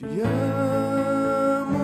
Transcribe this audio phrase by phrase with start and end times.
[0.00, 1.76] Te amo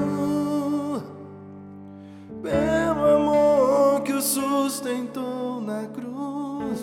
[2.42, 6.80] pelo amor que o sustentou na cruz,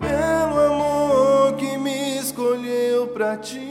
[0.00, 3.69] pelo amor que me escolheu para ti.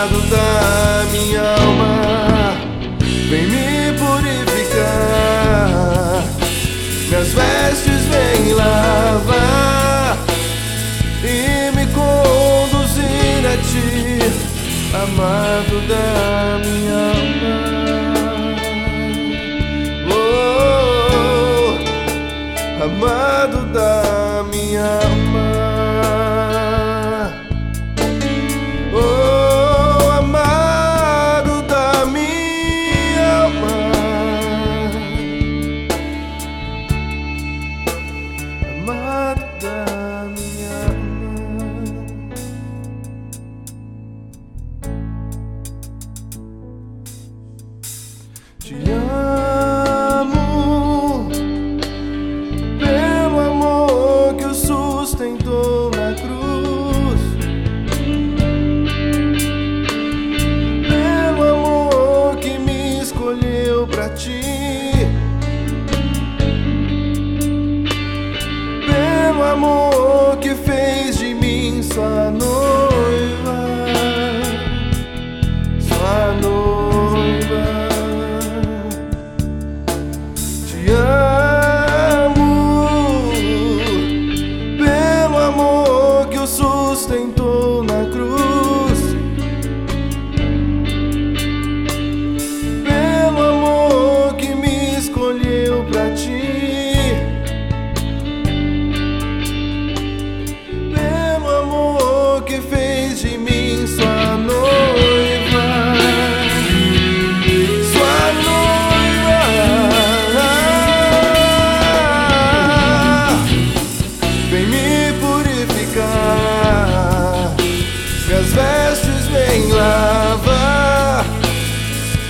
[0.00, 0.39] lado da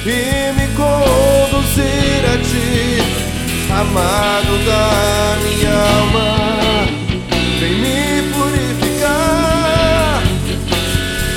[0.07, 3.03] e me conduzir a ti,
[3.71, 6.31] amado da minha alma.
[7.61, 10.23] Vem me purificar,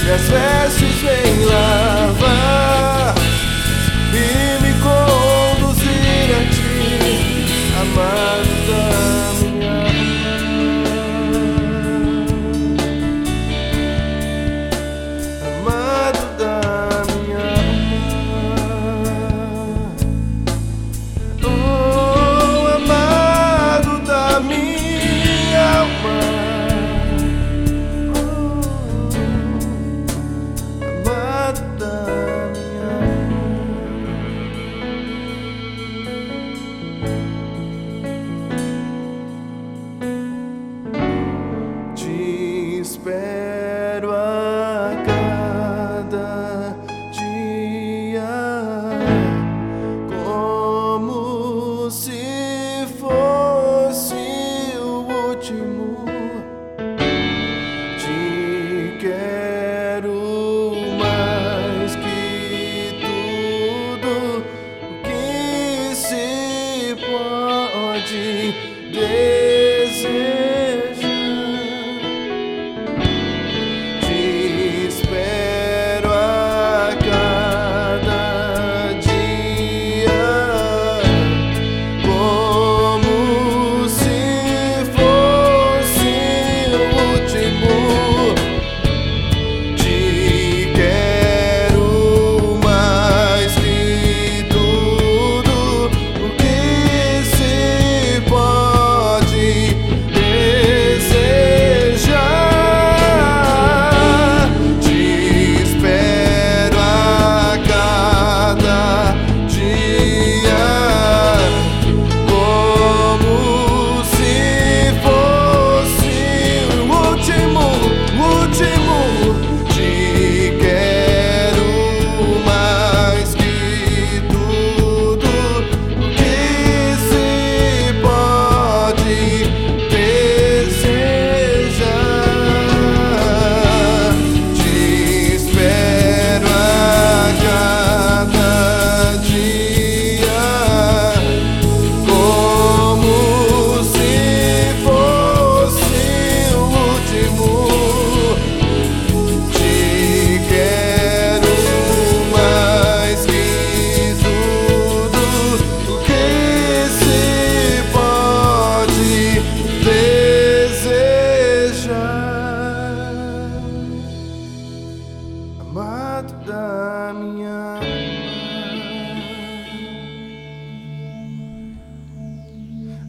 [0.03, 2.52] minhas vestes vem lavar.
[31.55, 32.02] the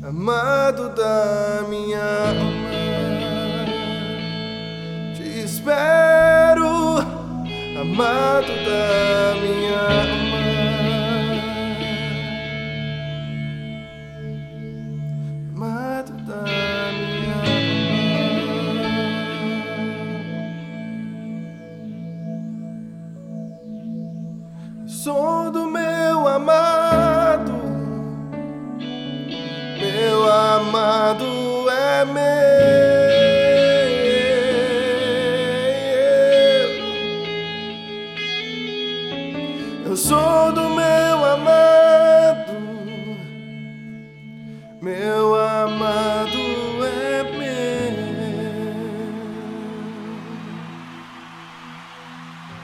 [0.06, 1.98] amado da minha
[2.28, 2.70] alma.
[5.14, 6.98] Te espero,
[7.80, 10.34] amado da minha alma.
[15.54, 17.14] Amado da minha
[25.52, 26.73] do meu amado,
[39.94, 40.93] Eu sou do meu